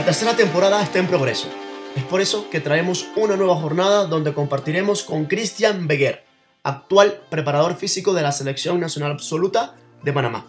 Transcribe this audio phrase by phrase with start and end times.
[0.00, 1.46] La tercera temporada está en progreso.
[1.94, 6.24] Es por eso que traemos una nueva jornada donde compartiremos con Cristian Beguer,
[6.62, 10.46] actual preparador físico de la Selección Nacional Absoluta de Panamá.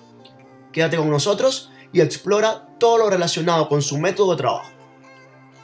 [0.72, 4.72] Quédate con nosotros y explora todo lo relacionado con su método de trabajo.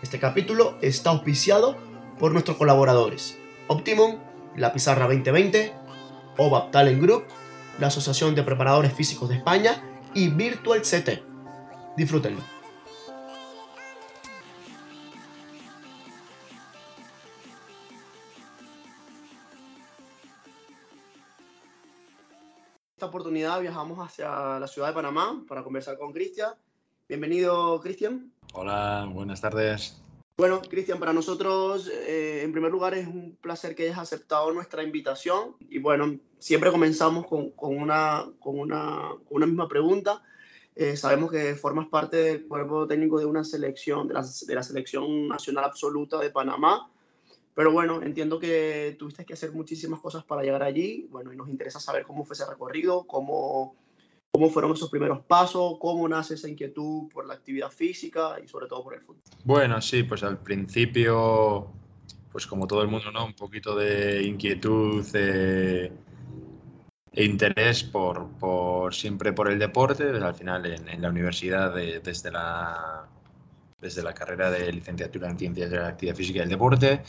[0.04, 1.77] Este capítulo está auspiciado
[2.20, 4.18] por nuestros colaboradores Optimum,
[4.58, 5.74] La Pizarra 2020,
[6.35, 7.24] OVAP Talent Group,
[7.80, 9.82] la Asociación de Preparadores Físicos de España
[10.13, 11.24] y Virtual CT.
[11.96, 12.57] Disfrútenlo.
[22.98, 26.54] Esta oportunidad viajamos hacia la ciudad de Panamá para conversar con Cristian.
[27.08, 28.32] Bienvenido, Cristian.
[28.54, 30.02] Hola, buenas tardes.
[30.36, 34.82] Bueno, Cristian, para nosotros, eh, en primer lugar, es un placer que hayas aceptado nuestra
[34.82, 35.55] invitación.
[35.70, 40.24] Y bueno, siempre comenzamos con, con, una, con, una, una, misma pregunta.
[40.76, 44.64] Eh, sabemos que formas parte del cuerpo técnico de una selección, de la, de la
[44.64, 46.90] Selección Nacional Absoluta de Panamá.
[47.58, 51.08] Pero bueno, entiendo que tuviste que hacer muchísimas cosas para llegar allí.
[51.10, 53.76] Bueno, y nos interesa saber cómo fue ese recorrido, cómo,
[54.30, 58.68] cómo fueron esos primeros pasos, cómo nace esa inquietud por la actividad física y sobre
[58.68, 59.24] todo por el fútbol.
[59.44, 61.72] Bueno, sí, pues al principio,
[62.32, 63.26] pues como todo el mundo, ¿no?
[63.26, 65.92] Un poquito de inquietud eh,
[67.12, 70.03] e interés por, por, siempre por el deporte.
[70.03, 73.09] al final en, en la universidad, desde, la,
[73.81, 77.02] desde la carrera de licenciatura en Ciencias de la Actividad Física y el Deporte,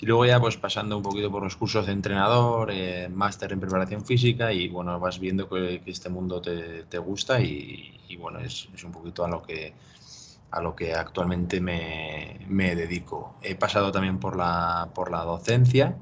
[0.00, 3.60] y luego ya pues pasando un poquito por los cursos de entrenador, eh, máster en
[3.60, 8.68] preparación física y bueno, vas viendo que, este mundo te, te gusta y, bueno, es,
[8.84, 9.72] un poquito a lo que,
[10.50, 13.36] a lo que actualmente me, me dedico.
[13.42, 15.96] He pasado también por la, por la docencia,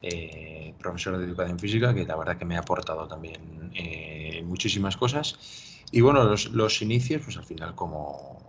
[0.00, 4.96] eh, profesor de educación física, que la verdad que me ha aportado también eh, muchísimas
[4.96, 5.82] cosas.
[5.92, 8.45] Y bueno, los, los inicios, pues al final como,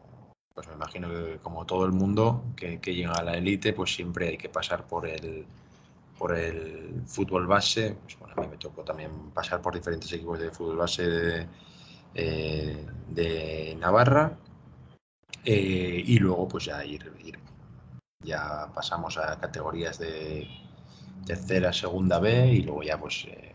[0.58, 4.30] pues me imagino que como todo el mundo que, llega a la élite, pues siempre
[4.30, 5.46] hay que pasar por el,
[6.18, 7.96] por el fútbol base.
[8.02, 11.48] Pues bueno, a mí me tocó también pasar por diferentes equipos de fútbol base de,
[12.16, 14.36] eh, Navarra
[15.46, 17.08] eh, y luego pues ya ir,
[18.24, 20.48] ya pasamos a categorías de
[21.24, 23.54] tercera, segunda B y luego ya pues eh,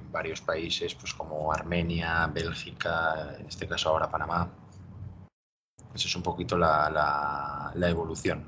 [0.00, 4.61] en varios países pues como Armenia, Bélgica, en este caso ahora Panamá.
[5.94, 8.46] Esa es un poquito la, evolución.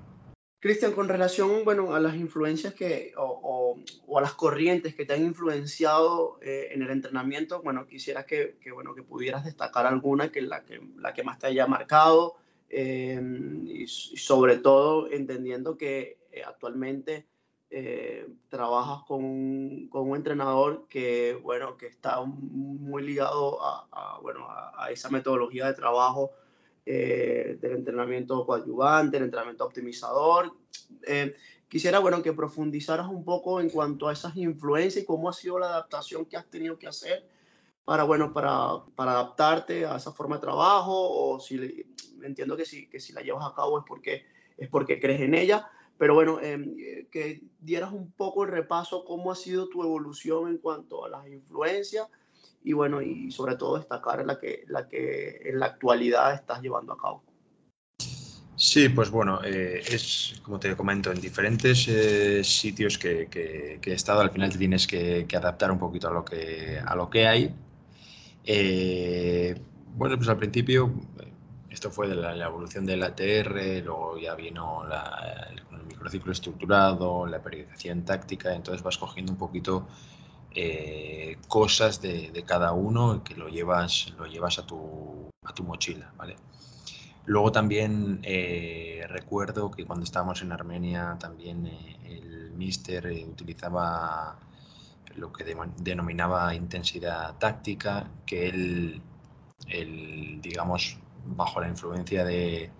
[0.61, 3.77] Cristian, con relación bueno, a las influencias que, o,
[4.17, 8.73] a las corrientes que te han influenciado eh, en el entrenamiento, bueno, quisiera que, que,
[8.73, 12.37] bueno, que pudieras destacar alguna, que la que, más te haya marcado,
[12.71, 13.21] eh,
[13.67, 17.27] y, sobre todo entendiendo que eh, actualmente
[18.49, 25.67] trabajas con, un entrenador que, bueno, que está muy ligado a, bueno, a esa metodología
[25.67, 26.31] de trabajo
[26.87, 30.53] eh, del entrenamiento coadyuvante, el entrenamiento optimizador.
[31.07, 31.35] Eh,
[31.69, 35.59] quisiera, bueno, que profundizaras un poco en cuanto a esas influencias y cómo ha sido
[35.59, 37.27] la adaptación que has tenido que hacer
[37.85, 41.87] para, bueno, para, para adaptarte a esa forma de trabajo o si
[42.23, 44.25] entiendo que si, que si la llevas a cabo es porque,
[44.57, 45.69] es porque crees en ella,
[45.99, 50.59] pero bueno, eh, que dieras un poco el repaso cómo ha sido tu evolución en
[50.59, 52.09] cuanto a las influencias
[52.65, 56.95] y bueno, y sobre todo destacar la que, la que en la actualidad estás llevando
[56.95, 57.23] a cabo.
[58.57, 63.93] Sí, pues bueno, eh, es como te comento, en diferentes eh, sitios que, que, he
[63.93, 67.11] estado, al final te tienes que, que, adaptar un poquito a lo que, a lo
[67.11, 67.55] que hay.
[68.45, 69.61] Eh,
[69.97, 70.91] bueno, pues al principio,
[71.69, 77.27] esto fue de la, evolución del ATR, luego ya vino la, el, el microciclo estructurado,
[77.27, 79.87] la periodización táctica, entonces vas cogiendo un poquito
[80.57, 85.31] eh, cosas de, cada uno que lo llevas, lo llevas a, tu,
[85.65, 86.37] mochila, ¿vale?
[87.27, 94.39] Luego también eh, recuerdo que cuando estábamos en Armenia también eh, el míster utilizaba
[95.17, 95.45] lo que
[95.79, 99.03] denominaba intensidad táctica, que él,
[100.41, 102.71] digamos, bajo la influencia de,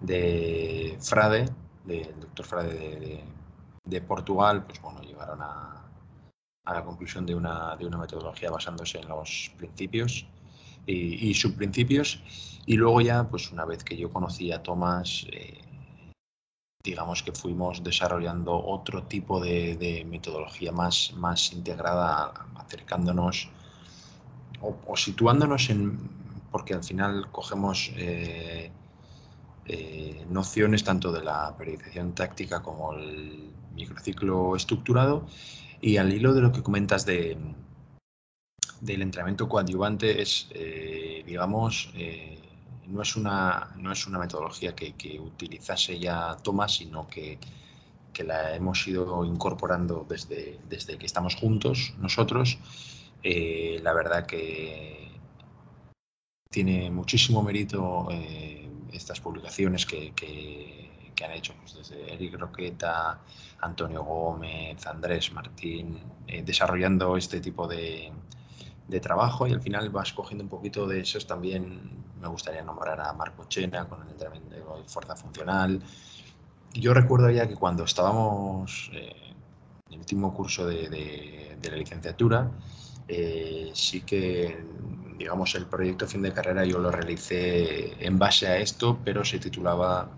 [0.00, 1.46] de Frade,
[1.84, 3.24] del doctor Frade de,
[3.84, 5.79] de Portugal, pues bueno, llegaron a,
[6.64, 10.26] a la conclusión de una, de una metodología basándose en los principios
[10.86, 12.22] y, subprincipios.
[12.66, 15.60] Y luego ya, pues una vez que yo conocí a Tomás, eh,
[16.82, 23.48] digamos que fuimos desarrollando otro tipo de, metodología más, más integrada, acercándonos
[24.60, 25.98] o, situándonos en,
[26.50, 28.70] porque al final cogemos eh,
[29.66, 35.26] eh, nociones tanto de la periodización táctica como el microciclo estructurado
[35.80, 37.36] y al hilo de lo que comentas de,
[38.80, 42.38] del entrenamiento coadyuvante es, eh, digamos, eh,
[42.88, 47.38] no, es una, no es una metodología que, utilizase ya Tomás, sino que,
[48.12, 52.58] que, la hemos ido incorporando desde, desde que estamos juntos nosotros.
[53.22, 55.10] Eh, la verdad que
[56.50, 58.08] tiene muchísimo mérito
[58.92, 60.12] estas publicaciones que,
[61.24, 63.20] han hecho pues, desde Eric Roqueta,
[63.60, 65.98] Antonio Gómez, Andrés Martín,
[66.44, 68.12] desarrollando este tipo de,
[68.90, 71.90] de trabajo y al final vas cogiendo un poquito de esos también.
[72.20, 75.80] Me gustaría nombrar a Marco Chena con el entrenamiento de fuerza funcional.
[76.74, 79.12] Yo recuerdo ya que cuando estábamos eh,
[79.86, 82.50] en el último curso de, la licenciatura,
[83.08, 84.62] eh, sí que,
[85.16, 89.38] digamos, el proyecto fin de carrera yo lo realicé en base a esto, pero se
[89.38, 90.10] titulaba,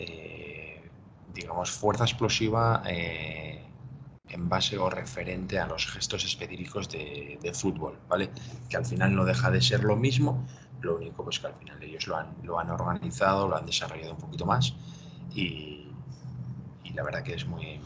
[0.00, 0.90] eh,
[1.32, 2.82] digamos, fuerza explosiva
[4.30, 8.30] en base o referente a los gestos específicos de, fútbol, ¿vale?
[8.68, 10.46] Que al final no deja de ser lo mismo,
[10.80, 14.12] lo único pues que al final ellos lo han, lo han organizado, lo han desarrollado
[14.12, 14.74] un poquito más
[15.34, 15.86] y,
[16.94, 17.80] la verdad que es muy,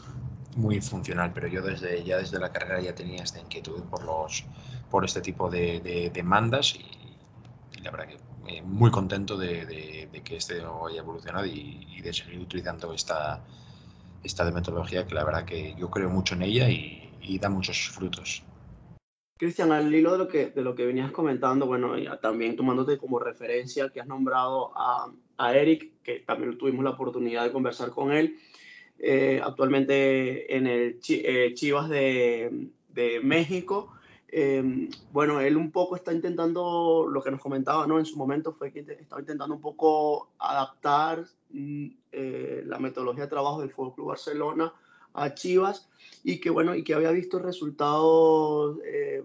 [0.55, 4.43] muy funcional, pero yo desde, ya desde la carrera ya tenía esta inquietud por, los,
[4.89, 8.17] por este tipo de, demandas y, la verdad que
[8.47, 13.43] eh, muy contento de, que este haya evolucionado y, y de seguir utilizando esta,
[14.25, 17.01] esta de metodología que la verdad que yo creo mucho en ella y,
[17.39, 18.43] da muchos frutos.
[19.37, 22.99] Cristian, al hilo de lo que, de lo que venías comentando, bueno, ya también tomándote
[22.99, 27.89] como referencia que has nombrado a, a Eric, que también tuvimos la oportunidad de conversar
[27.89, 28.37] con él,
[28.99, 33.94] eh, actualmente en el eh, Chivas de, de México.
[34.37, 37.99] Eh, bueno, él un poco está intentando, lo que nos comentaba ¿no?
[37.99, 43.29] en su momento fue que estaba intentando un poco adaptar mm, eh, la metodología de
[43.29, 44.73] trabajo del Fútbol Club Barcelona
[45.13, 45.87] a Chivas
[46.25, 49.23] y que bueno y que había visto resultados eh,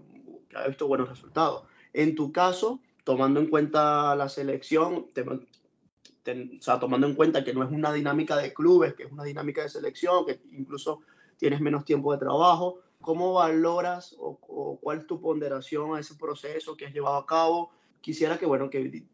[0.48, 6.78] que había visto buenos resultados en tu caso tomando en cuenta la selección o sea,
[6.78, 9.70] tomando en cuenta que no es una dinámica de clubes que es una dinámica de
[9.70, 11.00] selección que incluso
[11.36, 16.76] tienes menos tiempo de trabajo cómo valoras o, cuál es tu ponderación a ese proceso
[16.76, 17.70] que has llevado a cabo
[18.00, 19.04] quisiera que bueno que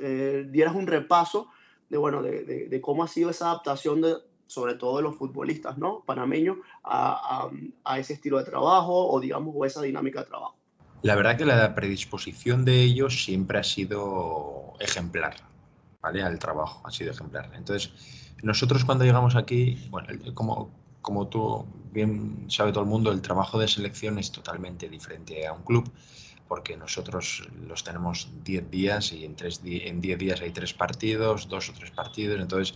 [0.00, 1.48] eh, dieras un repaso
[1.88, 5.78] de, bueno, de, de, cómo ha sido esa adaptación de, sobre todo de los futbolistas,
[5.78, 6.02] ¿no?
[6.04, 7.48] Panameños a,
[7.84, 10.56] a, ese estilo de trabajo o, digamos, o esa dinámica de trabajo.
[11.02, 15.36] La verdad que la predisposición de ellos siempre ha sido ejemplar,
[16.00, 16.22] ¿vale?
[16.22, 17.52] Al trabajo, ha sido ejemplar.
[17.54, 17.92] Entonces,
[18.42, 20.70] nosotros cuando llegamos aquí, bueno, como,
[21.06, 25.52] como tú bien sabe todo el mundo, el trabajo de selección es totalmente diferente a
[25.52, 25.88] un club
[26.48, 31.70] porque nosotros los tenemos 10 días y en 10 en días hay tres partidos, dos
[31.70, 32.74] o tres partidos, entonces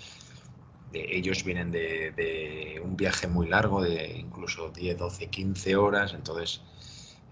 [0.92, 6.62] ellos vienen de, un viaje muy largo, de incluso 10, 12, 15 horas, entonces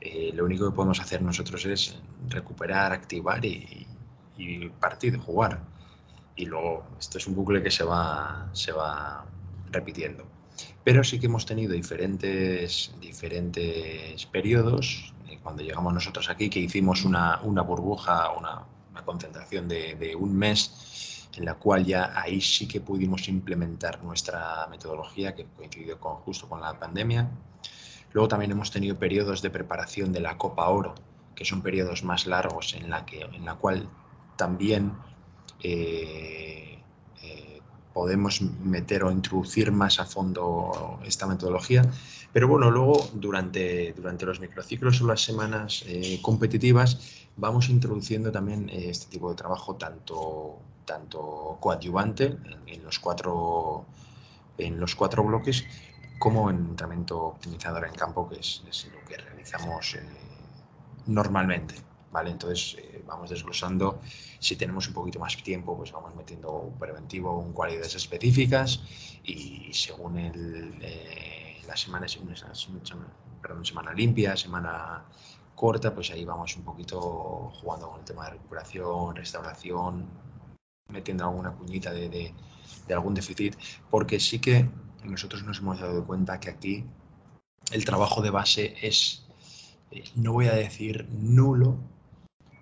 [0.00, 1.96] eh, lo único que podemos hacer nosotros es
[2.28, 3.86] recuperar, activar y,
[4.36, 5.60] y partir, jugar.
[6.34, 9.24] Y luego esto es un bucle que se va
[9.70, 10.37] repitiendo.
[10.88, 15.12] Pero sí que hemos tenido diferentes, diferentes periodos
[15.42, 20.34] cuando llegamos nosotros aquí, que hicimos una, una burbuja, una, una concentración de, de, un
[20.34, 26.14] mes, en la cual ya ahí sí que pudimos implementar nuestra metodología, que coincidió con,
[26.22, 27.28] justo con la pandemia.
[28.14, 30.94] Luego también hemos tenido periodos de preparación de la Copa Oro,
[31.34, 33.90] que son periodos más largos, en la, que, en la cual
[34.36, 34.94] también
[35.62, 36.78] eh,
[37.22, 37.47] eh,
[37.98, 41.82] podemos meter o introducir más a fondo esta metodología
[42.32, 48.68] pero bueno, luego durante, durante los microciclos o las semanas eh, competitivas vamos introduciendo también
[48.68, 52.36] eh, este tipo de trabajo tanto, tanto coadyuvante
[52.66, 53.86] en, los cuatro,
[54.58, 55.64] en los cuatro bloques
[56.20, 58.62] como en entrenamiento optimizador en campo, que es,
[58.92, 60.02] lo que realizamos eh,
[61.06, 61.87] normalmente.
[62.10, 62.30] ¿Vale?
[62.30, 64.00] Entonces vamos desglosando,
[64.38, 68.80] si tenemos un poquito más tiempo, pues vamos metiendo un preventivo, un cualidades específicas.
[69.24, 70.78] Y según el
[71.68, 72.34] la semana es una,
[73.42, 75.04] perdón, semana limpia, semana
[75.54, 80.08] corta, pues ahí vamos un poquito jugando con el tema de recuperación, restauración,
[80.88, 83.54] metiendo alguna cuñita de, de, algún déficit,
[83.90, 84.66] porque sí que
[85.04, 86.84] nosotros nos hemos dado cuenta que aquí
[87.70, 89.26] el trabajo de base es,
[89.90, 91.76] eh, no voy a decir nulo,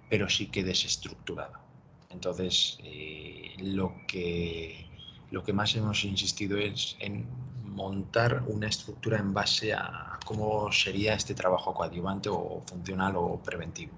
[0.08, 1.66] pero sí que desestructurado.
[2.10, 4.86] Entonces, eh, lo, que,
[5.30, 7.26] lo que más hemos insistido es en
[7.64, 13.92] montar una estructura en base a cómo sería este trabajo coadyuvante o funcional o preventivo,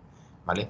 [0.44, 0.68] ¿vale?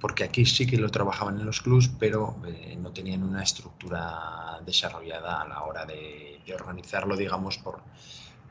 [0.00, 4.60] Porque aquí sí que lo trabajaban en los clubs, pero eh, no tenían una estructura
[4.64, 7.82] desarrollada a la hora de, organizarlo, digamos, por,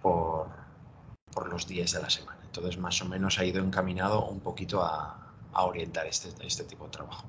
[0.03, 0.50] por,
[1.33, 2.39] por, los días de la semana.
[2.43, 5.26] Entonces, más o menos ha ido encaminado un poquito a,
[5.57, 7.27] a orientar este, este tipo de trabajo.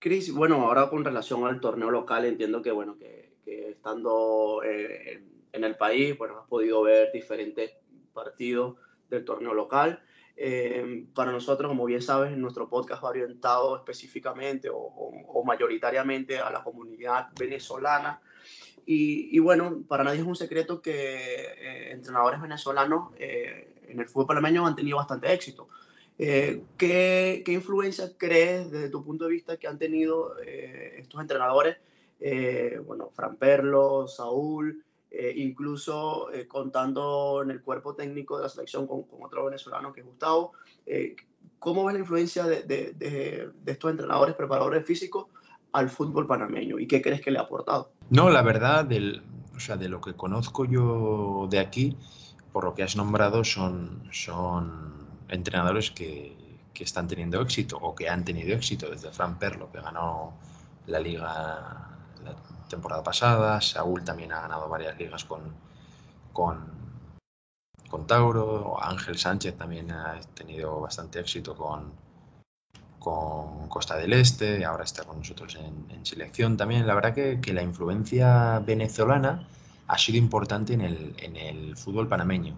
[0.00, 5.22] Cris, bueno, ahora con relación al torneo local, entiendo que, bueno, que, estando eh,
[5.52, 7.72] en el país, bueno, has podido ver diferentes
[8.12, 8.76] partidos
[9.08, 10.02] del torneo local.
[10.36, 16.64] Eh, para nosotros, como bien sabes, nuestro podcast va orientado específicamente o, mayoritariamente a la
[16.64, 18.20] comunidad venezolana.
[18.86, 24.66] Y, bueno, para nadie es un secreto que eh, entrenadores venezolanos en el fútbol panameño
[24.66, 25.68] han tenido bastante éxito.
[26.22, 31.18] Eh, ¿qué, ¿qué, influencia crees desde tu punto de vista que han tenido eh, estos
[31.18, 31.78] entrenadores?
[32.20, 34.84] Eh, bueno, Fran Perlo, Saúl,
[35.34, 40.06] incluso contando en el cuerpo técnico de la selección con, con otro venezolano que es
[40.06, 40.52] Gustavo.
[41.58, 45.26] ¿Cómo ves la influencia de, de, de, estos entrenadores, preparadores físicos
[45.72, 47.92] al fútbol panameño y qué crees que le ha aportado?
[48.10, 49.22] No, la verdad, del,
[49.56, 51.96] o sea, de lo que conozco yo de aquí,
[52.52, 54.99] por lo que has nombrado, son, son
[55.30, 56.48] entrenadores que,
[56.80, 60.32] están teniendo éxito o que han tenido éxito, desde Fran Perlo, que ganó
[60.86, 61.90] la liga
[62.24, 62.34] la
[62.70, 65.42] temporada pasada, Saúl también ha ganado varias ligas con,
[66.32, 66.56] con,
[67.90, 71.92] con Tauro, Ángel Sánchez también ha tenido bastante éxito con,
[72.98, 76.86] con Costa del Este, ahora está con nosotros en, selección también.
[76.86, 79.46] La verdad que, que, la influencia venezolana
[79.86, 82.54] ha sido importante en el, en el fútbol panameño.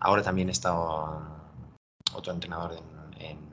[0.00, 1.37] Ahora también está
[2.14, 2.78] otro entrenador
[3.18, 3.48] en,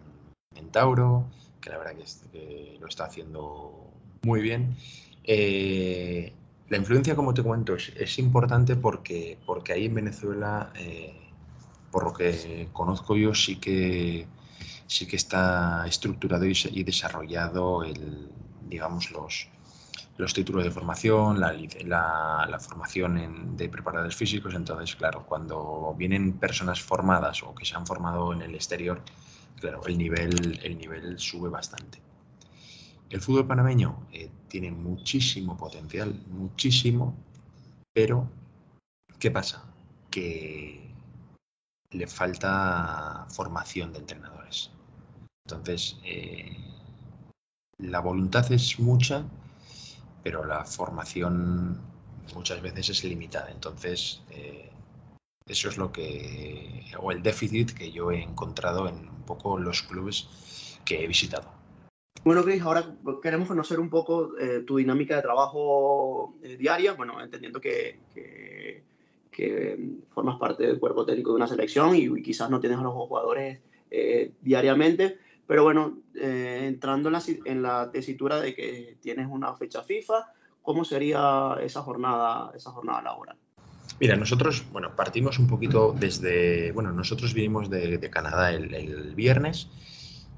[0.72, 1.26] Tauro,
[1.62, 1.94] que la verdad
[2.32, 3.92] que, lo está haciendo
[4.24, 4.76] muy bien.
[5.24, 6.34] Eh,
[6.70, 11.14] la influencia, como te comento, es, importante porque, porque ahí en Venezuela, eh,
[11.92, 14.28] por lo que conozco yo, sí que,
[14.88, 18.30] sí que está estructurado y, desarrollado el,
[18.68, 19.48] digamos, los,
[20.18, 21.54] los títulos de formación, la,
[22.48, 24.54] la, formación de preparadores físicos.
[24.54, 29.02] Entonces, claro, cuando vienen personas formadas o que se han formado en el exterior,
[29.60, 32.00] claro, el nivel, el nivel sube bastante.
[33.10, 37.16] El fútbol panameño eh, tiene muchísimo potencial, muchísimo,
[37.94, 38.30] pero
[39.20, 39.64] ¿qué pasa?
[40.10, 40.92] Que
[41.92, 44.72] le falta formación de entrenadores.
[45.46, 46.58] Entonces, eh,
[47.78, 49.24] la voluntad es mucha,
[50.26, 51.78] pero la formación
[52.34, 53.52] muchas veces es limitada.
[53.52, 54.72] Entonces, eh,
[55.48, 59.84] eso es lo que, o el déficit que yo he encontrado en un poco los
[59.84, 61.48] clubes que he visitado.
[62.24, 67.22] Bueno, Chris, ahora queremos conocer un poco eh, tu dinámica de trabajo eh, diaria, bueno,
[67.22, 68.84] entendiendo que, que,
[70.10, 73.60] formas parte del cuerpo técnico de una selección y, quizás no tienes a los jugadores
[74.42, 80.84] diariamente, pero bueno, eh, entrando en la, tesitura de que tienes una fecha FIFA, ¿cómo
[80.84, 83.38] sería esa jornada, esa jornada laboral?
[84.00, 89.70] Mira, nosotros, bueno, partimos un poquito desde, bueno, nosotros vinimos de, Canadá el, viernes,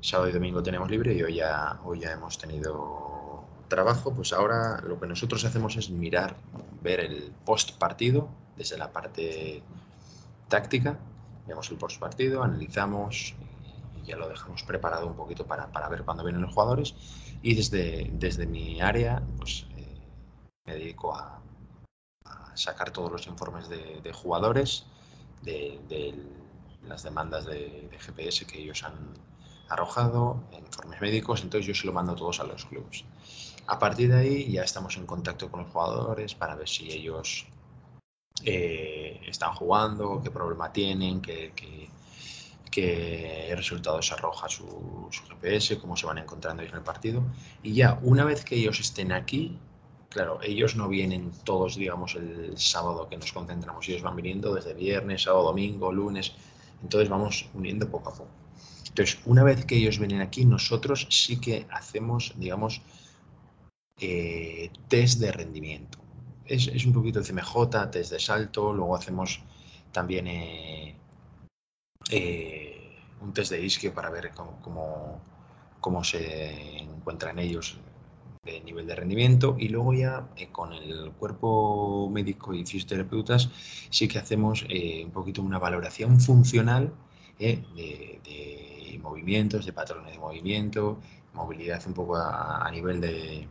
[0.01, 4.81] sábado y domingo tenemos libre y hoy ya, hoy ya hemos tenido trabajo, pues ahora
[4.81, 6.35] lo que nosotros hacemos es mirar,
[6.83, 9.63] ver el post partido desde la parte
[10.47, 10.99] táctica,
[11.47, 13.35] vemos el post partido, analizamos
[14.07, 16.95] ya lo dejamos preparado un poquito para, para ver cuándo vienen los jugadores.
[17.41, 19.99] Y desde, desde mi área, pues eh,
[20.65, 21.41] me dedico a,
[22.55, 24.85] sacar todos los informes de, de jugadores,
[25.43, 26.15] de, de,
[26.87, 29.13] las demandas de, GPS que ellos han
[29.69, 33.03] arrojado, informes médicos, entonces yo se lo mando todos a los clubes.
[33.67, 37.45] A partir de ahí ya estamos en contacto con los jugadores para ver si ellos
[38.43, 41.89] eh, están jugando, qué problema tienen, qué, qué,
[42.77, 47.23] qué resultados arroja su, GPS, cómo se van encontrando ellos en el partido.
[47.63, 49.57] Y ya una vez que ellos estén aquí,
[50.09, 54.75] claro, ellos no vienen todos, digamos, el sábado que nos concentramos, ellos van viniendo desde
[54.75, 56.33] viernes, sábado, domingo, lunes,
[56.83, 58.29] entonces vamos uniendo poco a poco.
[58.87, 62.83] Entonces, una vez que ellos vienen aquí, nosotros sí que hacemos, digamos,
[63.99, 65.97] eh, test de rendimiento.
[66.45, 69.41] Es, un poquito de CMJ, test de salto, luego hacemos
[69.91, 70.95] también eh,
[72.11, 75.21] eh, un test de isquio para ver cómo,
[75.81, 77.77] cómo, se encuentran ellos
[78.43, 83.49] de nivel de rendimiento y luego ya eh, con el cuerpo médico y fisioterapeutas
[83.89, 86.93] sí que hacemos eh, un poquito una valoración funcional
[87.39, 87.63] de,
[89.01, 90.99] movimientos, de patrones de movimiento,
[91.33, 93.47] movilidad un poco a, nivel de,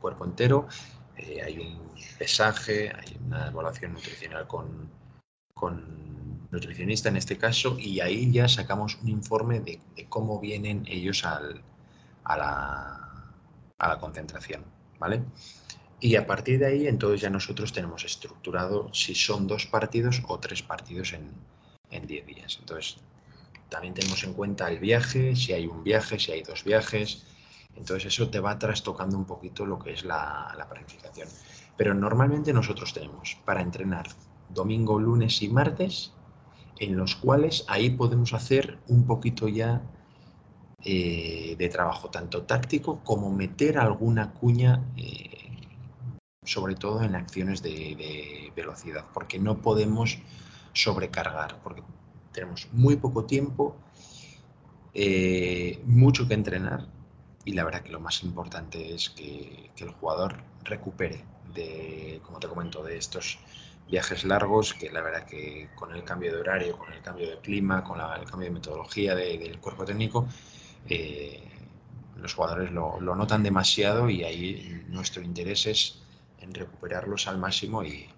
[0.00, 0.66] cuerpo entero.
[1.16, 1.78] hay un
[2.18, 4.88] pesaje, hay una evaluación nutricional con,
[5.60, 11.24] con nutricionista en este caso, y ahí ya sacamos un informe de, cómo vienen ellos
[11.24, 11.62] al,
[12.24, 12.36] a,
[13.78, 14.64] la, concentración,
[14.98, 15.22] ¿vale?
[16.00, 20.40] Y a partir de ahí, entonces ya nosotros tenemos estructurado si son dos partidos o
[20.40, 21.30] tres partidos en,
[21.90, 22.56] en diez días.
[22.58, 22.96] Entonces,
[23.68, 27.26] también tenemos en cuenta el viaje, si hay un viaje, si hay dos viajes,
[27.76, 31.28] Entonces eso te va trastocando un poquito lo que es la planificación.
[31.76, 34.08] Pero normalmente nosotros tenemos para entrenar
[34.52, 36.12] domingo, lunes y martes,
[36.78, 39.82] en los cuales ahí podemos hacer un poquito ya
[40.82, 45.30] eh, de trabajo, tanto táctico como meter alguna cuña, eh,
[46.42, 50.18] sobre todo en acciones de, velocidad, porque no podemos
[50.72, 51.82] sobrecargar, porque
[52.32, 53.76] tenemos muy poco tiempo,
[54.94, 56.88] eh, mucho que entrenar
[57.44, 62.48] y la verdad que lo más importante es que, el jugador recupere de, como te
[62.48, 63.38] comento, de estos
[63.88, 67.38] viajes largos, que la verdad que con el cambio de horario, con el cambio de
[67.38, 70.28] clima, con el cambio de metodología del cuerpo técnico,
[70.88, 71.42] eh,
[72.16, 76.02] los jugadores lo, notan demasiado y ahí nuestro interés es
[76.40, 78.08] en recuperarlos al máximo y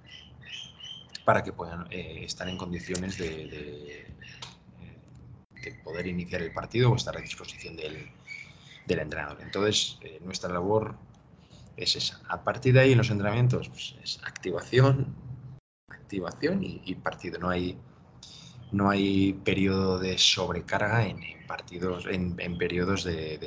[1.25, 4.07] para que puedan eh, estar en condiciones de,
[5.85, 8.11] poder iniciar el partido o estar a disposición del,
[8.89, 9.39] entrenador.
[9.41, 10.97] Entonces, eh, nuestra labor
[11.77, 12.21] es esa.
[12.29, 15.15] A partir de ahí, en los entrenamientos, pues, es activación,
[15.93, 17.39] activación y, partido.
[17.39, 17.79] No hay,
[18.71, 23.39] no hay periodo de sobrecarga en, partidos, en, periodos de,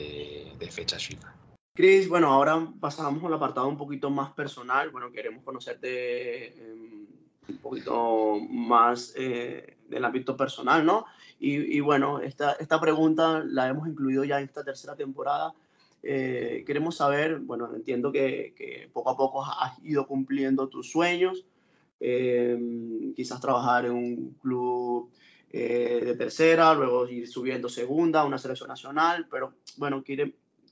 [0.59, 1.33] de, fechas FIFA.
[1.73, 4.89] Cris, bueno, ahora pasamos al apartado un poquito más personal.
[4.91, 7.05] Bueno, queremos conocerte em,
[7.49, 11.05] un poquito más eh, del ámbito personal, ¿no?
[11.37, 15.53] Y, bueno, esta, esta pregunta la hemos incluido ya en esta tercera temporada.
[16.01, 21.45] Eh, queremos saber, bueno, entiendo que, que, poco a poco has ido cumpliendo tus sueños,
[21.99, 25.11] em, quizás trabajar en un club
[25.49, 30.03] eh, de tercera, luego ir subiendo segunda, una selección nacional, pero bueno,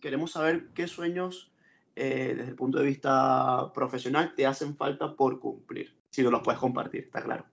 [0.01, 1.51] queremos saber qué sueños
[1.95, 6.41] eh, desde el punto de vista profesional te hacen falta por cumplir, si no los
[6.41, 7.45] puedes compartir, está claro.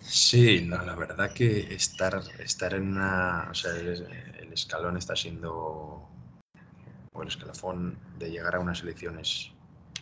[0.00, 6.08] Sí, la verdad que estar, estar en una, o sea, el, escalón está siendo,
[7.12, 9.52] o el escalafón de llegar a unas elecciones,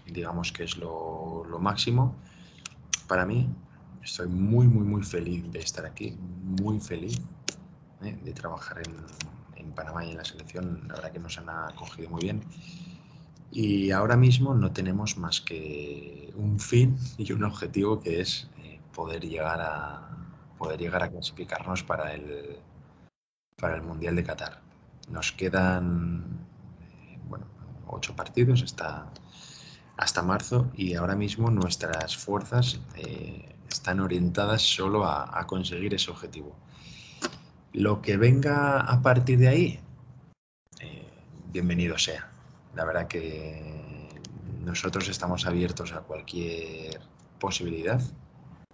[0.06, 2.16] digamos que es lo, lo máximo
[3.06, 3.48] para mí,
[4.06, 6.16] Estoy muy, muy, muy feliz de estar aquí,
[6.60, 7.20] muy feliz
[8.02, 8.16] ¿eh?
[8.22, 8.94] de trabajar en,
[9.56, 10.86] en, Panamá y en la selección.
[10.86, 12.40] La verdad que nos han acogido muy bien.
[13.50, 18.78] Y ahora mismo no tenemos más que un fin y un objetivo que es eh,
[18.94, 20.08] poder llegar a
[20.56, 22.60] poder llegar a clasificarnos para el
[23.56, 24.62] para el Mundial de Qatar.
[25.10, 26.46] Nos quedan
[26.80, 27.46] eh, bueno,
[27.88, 29.10] ocho partidos hasta,
[29.96, 32.80] hasta marzo y ahora mismo nuestras fuerzas
[33.68, 36.54] están orientadas solo a, conseguir ese objetivo.
[37.72, 39.80] Lo que venga a partir de ahí,
[40.80, 41.08] eh,
[41.52, 42.28] bienvenido sea.
[42.74, 44.08] La verdad que
[44.64, 47.00] nosotros estamos abiertos a cualquier
[47.38, 48.00] posibilidad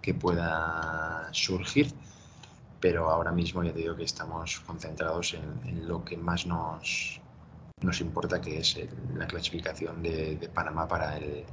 [0.01, 1.93] que pueda surgir,
[2.79, 7.21] pero ahora mismo ya te digo que estamos concentrados en, lo que más nos,
[7.81, 8.79] nos importa, que es
[9.15, 11.45] la clasificación de Panamá para el,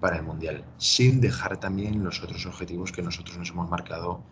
[0.00, 4.22] para el Mundial, sin dejar también los otros objetivos que nosotros nos hemos marcado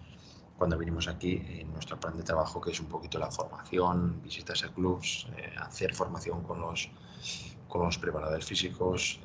[0.57, 4.65] cuando vinimos aquí en nuestro plan de trabajo, que es un poquito la formación, visitas
[4.65, 6.91] a clubs, eh, hacer formación con los,
[7.69, 9.21] con los preparadores físicos.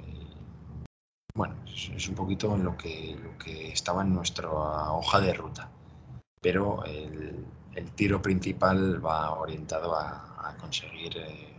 [1.34, 5.72] bueno, es, un poquito en lo que, lo que estaba en nuestra hoja de ruta.
[6.40, 7.46] Pero el,
[7.96, 11.53] tiro principal va orientado a, conseguir eh,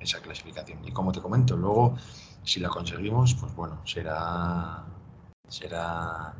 [0.00, 0.84] esa clasificación.
[0.84, 1.94] Y como te comento, luego
[2.42, 4.84] si la conseguimos, pues bueno, será,
[5.48, 6.34] será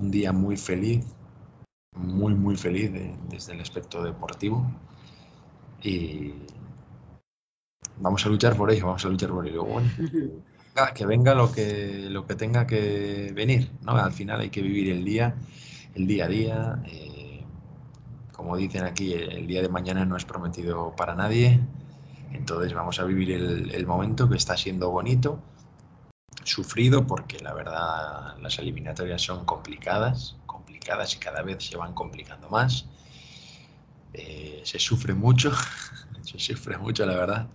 [0.00, 1.06] un día muy feliz,
[1.96, 2.92] muy, muy feliz
[3.28, 4.70] desde el aspecto deportivo.
[5.82, 6.34] Y
[7.98, 9.64] vamos a luchar por ello, vamos a luchar por ello.
[9.64, 9.88] Bueno,
[10.94, 13.92] que venga lo que, lo que tenga que venir, ¿no?
[13.92, 15.34] Al final hay que vivir el día,
[15.94, 16.82] el día a día.
[16.86, 17.44] Eh,
[18.32, 21.60] como dicen aquí, el día de mañana no es prometido para nadie.
[22.32, 25.40] Entonces vamos a vivir el, momento que está siendo bonito,
[26.44, 32.48] sufrido porque la verdad las eliminatorias son complicadas, complicadas y cada vez se van complicando
[32.48, 32.86] más.
[34.12, 35.52] Eh, se sufre mucho,
[36.22, 37.48] se sufre mucho la verdad.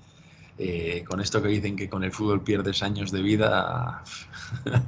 [0.58, 4.04] Eh, con esto que dicen que con el fútbol pierdes años de vida,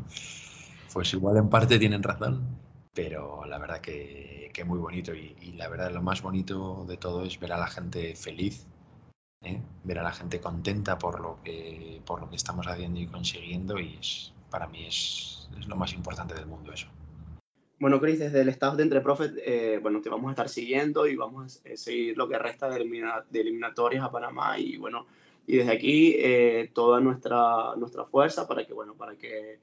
[0.93, 2.59] pues igual en parte tienen razón,
[2.93, 6.97] pero la verdad que, que muy bonito y, y, la verdad lo más bonito de
[6.97, 8.67] todo es ver a la gente feliz,
[9.45, 9.61] ¿eh?
[9.83, 13.79] ver a la gente contenta por lo que, por lo que estamos haciendo y consiguiendo
[13.79, 16.87] y es, para mí es, es lo más importante del mundo eso.
[17.77, 21.07] Bueno, Cris, desde el staff de Entre Profet, eh, bueno, te vamos a estar siguiendo
[21.07, 25.05] y vamos a seguir lo que resta de, eliminatorias a Panamá y bueno,
[25.45, 29.59] y desde aquí eh, toda nuestra, nuestra fuerza para que, bueno, para que,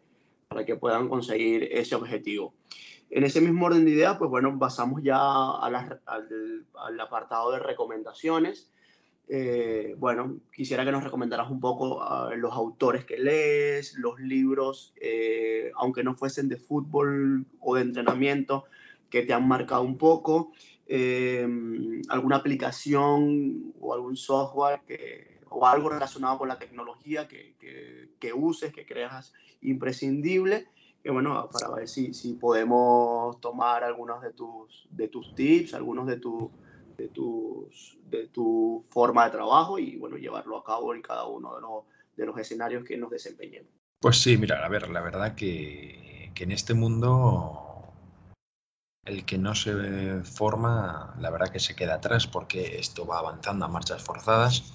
[0.48, 2.52] para que puedan conseguir ese objetivo.
[3.08, 8.70] En ese mismo orden de ideas, pues bueno, pasamos ya al, al apartado de recomendaciones.
[9.28, 14.92] Eh, bueno, quisiera que nos recomendaras un poco ah, los autores que lees, los libros,
[15.00, 18.64] eh, aunque no fuesen de fútbol o de entrenamiento,
[19.08, 20.52] que te han marcado un poco,
[20.86, 27.54] em, alguna aplicación o algún software que, o algo relacionado con la tecnología que,
[28.34, 30.68] uses, que creas imprescindible,
[31.02, 36.06] que bueno, para ver si, si podemos tomar algunos de tus, de tus tips, algunos
[36.06, 36.50] de tus
[37.02, 41.54] de, tus, de tu forma de trabajo y bueno, llevarlo a cabo en cada uno
[41.56, 41.84] de los,
[42.16, 43.70] de los escenarios que nos desempeñemos.
[44.00, 47.92] Pues sí, mira, a ver, la verdad que, que en este mundo
[49.04, 53.64] el que no se forma, la verdad que se queda atrás porque esto va avanzando
[53.64, 54.72] a marchas forzadas.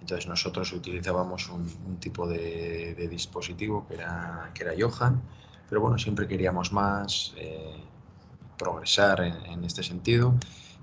[0.00, 5.22] Entonces nosotros utilizábamos un, tipo de, dispositivo que era, que era Johan,
[5.68, 7.82] pero bueno, siempre queríamos más, eh,
[8.58, 10.34] progresar en, este sentido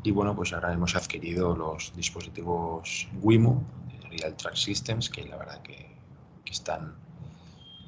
[0.07, 3.61] y bueno, pues ahora hemos adquirido los dispositivos Wimo,
[4.09, 5.85] Real Track Systems, que la verdad que,
[6.45, 6.95] están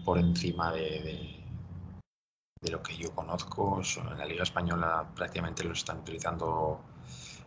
[0.04, 1.42] por encima de,
[2.62, 3.82] de, lo que yo conozco.
[4.12, 6.82] En la Liga Española prácticamente lo están utilizando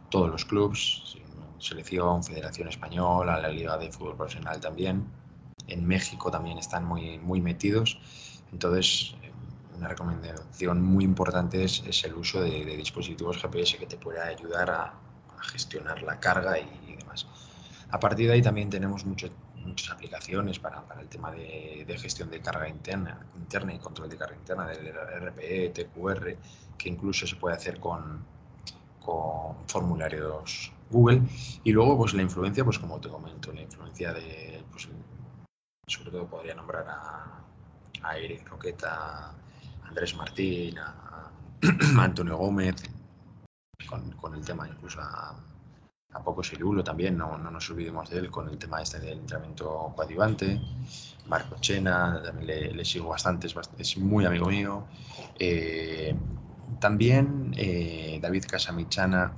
[0.08, 1.18] todos los clubes,
[1.58, 5.06] selección, Federación Española, la Liga de Fútbol Profesional también.
[5.68, 8.00] En México también están muy, muy metidos.
[8.52, 9.14] Entonces,
[9.82, 14.94] una recomendación muy importante es, el uso de, dispositivos GPS que te pueda ayudar a,
[15.42, 17.26] gestionar la carga y, demás.
[17.90, 19.32] A partir de ahí también tenemos muchas
[19.90, 24.68] aplicaciones para, el tema de, gestión de carga interna, interna y control de carga interna
[24.68, 26.36] del RPE, TQR,
[26.78, 28.24] que incluso se puede hacer con,
[29.00, 31.22] con formularios Google.
[31.64, 34.88] Y luego, pues la influencia, pues como te comento, la influencia de, pues,
[35.88, 37.42] sobre todo podría nombrar a,
[38.04, 39.34] a Eric Roqueta,
[39.92, 41.30] Andrés Martín, a,
[42.02, 42.76] Antonio Gómez,
[43.86, 45.36] con, el tema incluso a,
[46.14, 49.18] a Poco Sirulo también, no, no, nos olvidemos de él con el tema este del
[49.18, 50.58] entrenamiento coadjuvante.
[51.26, 54.86] Marco Chena, también le, sigo bastante, es, muy amigo mío.
[55.38, 56.16] Eh,
[56.80, 59.30] también eh, David Casamichana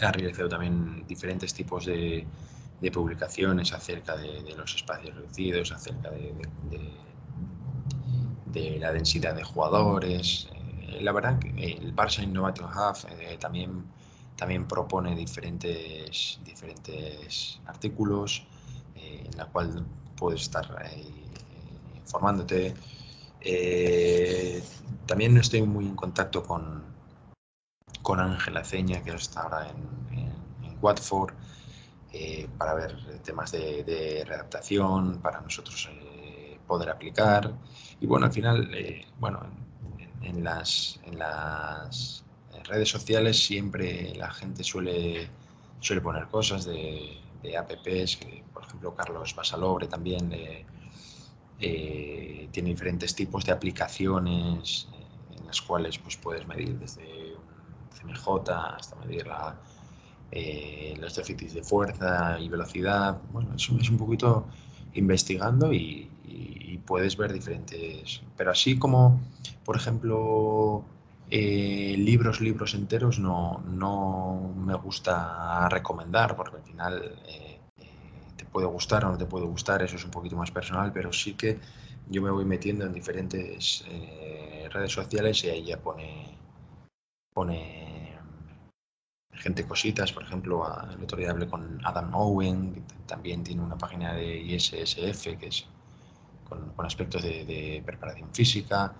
[0.00, 2.26] ha realizado también diferentes tipos de,
[2.90, 6.32] publicaciones acerca de, los espacios reducidos, acerca de
[8.54, 10.48] la densidad de jugadores.
[10.52, 13.84] Eh, la verdad que el Barça Innovative Hub eh, también,
[14.36, 18.44] también propone diferentes, diferentes artículos
[18.96, 19.84] eh, en la cual
[20.16, 20.66] puedes estar
[21.96, 22.74] informándote.
[25.06, 26.84] también estoy muy en contacto con,
[28.02, 31.32] con Ángela Ceña, que está ahora en, en, Watford,
[32.58, 35.88] para ver temas de, de readaptación, para nosotros
[36.66, 37.52] poder aplicar.
[38.00, 39.40] Y bueno, al final, eh, bueno,
[40.22, 42.24] en, las, en las
[42.64, 45.28] redes sociales siempre la gente suele,
[45.80, 47.18] suele poner cosas de,
[47.56, 50.30] apps, que, por ejemplo Carlos Basalobre también
[51.60, 58.12] eh, tiene diferentes tipos de aplicaciones eh, en las cuales pues, puedes medir desde un
[58.14, 59.56] CMJ hasta medir la,
[60.98, 63.20] los déficits de fuerza y velocidad.
[63.32, 64.46] Bueno, es es un poquito
[64.94, 66.08] investigando y,
[66.84, 68.22] puedes ver diferentes.
[68.36, 69.20] Pero así como,
[69.64, 70.84] por ejemplo,
[71.30, 77.86] eh, libros, libros enteros, no, no me gusta recomendar, porque al final eh, eh,
[78.36, 81.12] te puede gustar o no te puede gustar, eso es un poquito más personal, pero
[81.12, 81.60] sí que
[82.10, 83.84] yo me voy metiendo en diferentes
[84.70, 86.36] redes sociales y ahí ya pone,
[87.32, 87.91] pone
[89.34, 90.64] gente cositas, por ejemplo,
[90.94, 95.46] el otro día hablé con Adam Owen, que también tiene una página de ISSF, que
[95.46, 95.66] es
[96.48, 98.94] con, aspectos de, preparación física.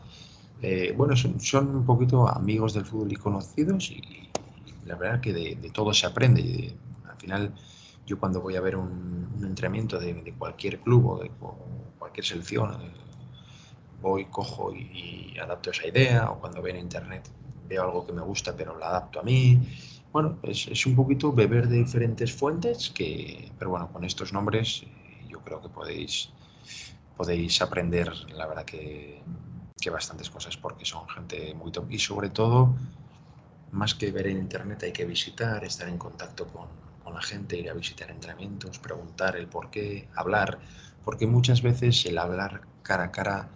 [0.61, 4.31] Eh, bueno, son, un poquito amigos del fútbol y conocidos y,
[4.87, 6.75] la verdad que de, todo se aprende.
[7.09, 7.55] al final,
[8.07, 11.31] yo cuando voy a ver un, entrenamiento de, cualquier club o de
[11.99, 12.93] cualquier selección, eh,
[14.01, 17.29] voy, cojo y, y adapto esa idea, o cuando veo en internet
[17.69, 19.59] veo algo que me gusta pero lo adapto a mí
[20.13, 24.83] bueno, es, es, un poquito beber de diferentes fuentes, que, pero bueno, con estos nombres
[24.83, 26.31] eh, yo creo que podéis,
[27.17, 29.23] podéis aprender, la verdad que,
[29.81, 31.91] que bastantes cosas, porque son gente muy top.
[31.91, 32.75] Y sobre todo,
[33.71, 36.69] más que ver en internet, hay que visitar, estar en contacto con,
[37.03, 40.61] con la gente, ir a visitar entrenamientos, preguntar el por qué, hablar,
[41.03, 43.49] porque muchas veces el hablar cara a cara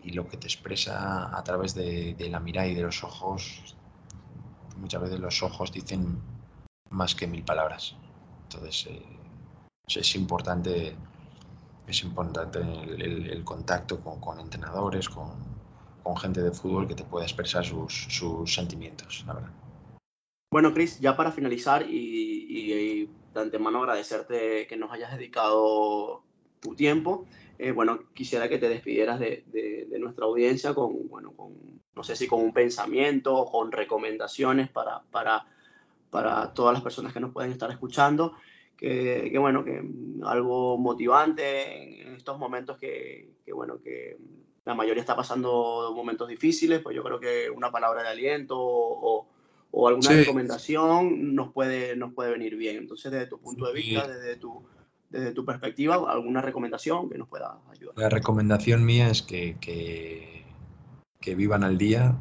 [0.00, 3.76] y lo que te expresa a través de, de la mirada y de los ojos
[4.76, 6.18] muchas veces los ojos dicen
[6.90, 7.96] más que mil palabras.
[8.44, 9.02] Entonces eh,
[9.88, 10.94] es importante,
[11.86, 15.54] es importante el, contacto con, entrenadores, con,
[16.16, 18.08] gente de fútbol que te pueda expresar sus,
[18.46, 19.50] sentimientos, la verdad.
[20.52, 26.22] Bueno, Chris, ya para finalizar y, de antemano agradecerte que nos hayas dedicado
[26.60, 27.26] tu tiempo.
[27.58, 32.16] Eh, bueno, quisiera que te despidieras de, de, nuestra audiencia con, bueno, con, no sé
[32.16, 35.46] si con un pensamiento o con recomendaciones para, para,
[36.10, 38.34] para todas las personas que nos pueden estar escuchando.
[38.76, 39.82] Que, que, bueno, que
[40.24, 44.18] algo motivante en estos momentos que, que, bueno, que
[44.64, 49.26] la mayoría está pasando momentos difíciles, pues yo creo que una palabra de aliento o,
[49.70, 52.76] o alguna recomendación nos puede, nos puede venir bien.
[52.76, 54.62] Entonces, desde tu punto de vista, desde tu,
[55.10, 57.94] desde tu perspectiva, alguna recomendación que nos pueda ayudar.
[57.96, 60.43] La recomendación mía es que, que,
[61.24, 62.14] que vivan al día,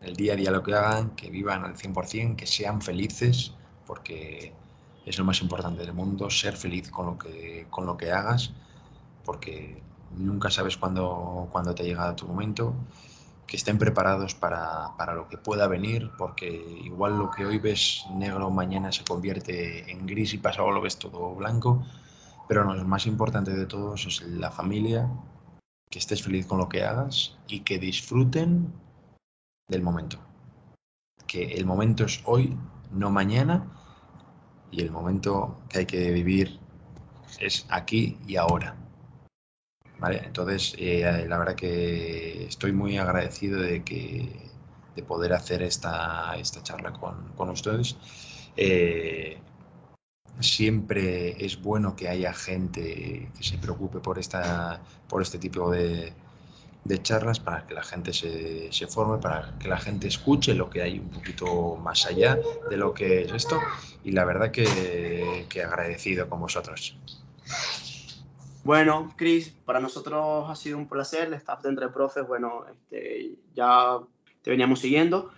[0.00, 3.52] el día a día lo que hagan, que vivan al 100%, que sean felices,
[3.86, 4.52] porque
[5.06, 8.50] es lo más importante del mundo, ser feliz con lo que, con lo que hagas,
[9.24, 9.80] porque
[10.16, 12.74] nunca sabes cuándo, cuándo te llega tu momento
[13.46, 16.50] que estén preparados para, para, lo que pueda venir, porque
[16.84, 20.98] igual lo que hoy ves negro mañana se convierte en gris y pasado lo ves
[20.98, 21.84] todo blanco,
[22.48, 25.08] pero lo más importante de todos es la familia,
[25.90, 28.72] que estés feliz con lo que hagas y que disfruten
[29.68, 30.18] del momento.
[31.26, 32.56] Que el momento es hoy,
[32.92, 33.66] no mañana,
[34.70, 36.60] y el momento que hay que vivir
[37.40, 38.76] es aquí y ahora.
[40.02, 44.48] Entonces, eh, la verdad que estoy muy agradecido de, que,
[44.94, 47.96] de poder hacer esta, esta charla con, con ustedes.
[48.56, 49.38] Eh,
[50.38, 56.12] siempre es bueno que haya gente que se preocupe por, esta, por este tipo de,
[57.02, 60.98] charlas para que la gente se, forme, para que la gente escuche lo que hay
[60.98, 62.38] un poquito más allá
[62.68, 63.58] de lo que es esto.
[64.02, 66.96] Y la verdad que, que agradecido con vosotros.
[68.62, 71.28] Bueno, Cris, para nosotros ha sido un placer.
[71.28, 73.98] El staff de Entre Profes, bueno, este, ya
[74.42, 75.30] te veníamos siguiendo.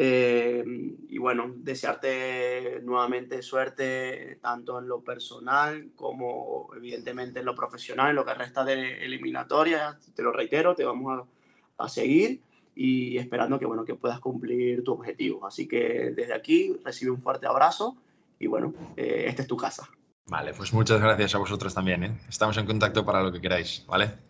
[0.00, 0.62] Eh,
[1.08, 8.14] y bueno, desearte nuevamente suerte tanto en lo personal como evidentemente en lo profesional, en
[8.14, 9.98] lo que resta de eliminatoria.
[10.14, 11.26] Te lo reitero, te vamos
[11.78, 12.40] a, a seguir
[12.76, 15.44] y esperando que, bueno, que puedas cumplir tu objetivo.
[15.44, 17.96] Así que desde aquí recibe un fuerte abrazo
[18.38, 19.88] y bueno, eh, esta es tu casa.
[20.26, 22.04] Vale, pues muchas gracias a vosotros también.
[22.04, 22.20] ¿eh?
[22.28, 24.27] Estamos en contacto para lo que queráis, ¿vale?